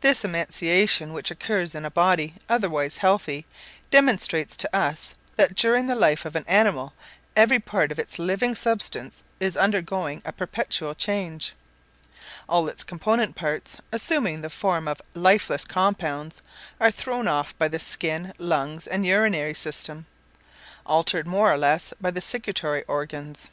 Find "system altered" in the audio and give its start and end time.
19.52-21.26